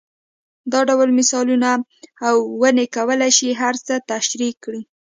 [0.71, 1.69] دا ډول مثالونه
[2.27, 4.81] او ونې کولای شي هر څه تشرېح کړي.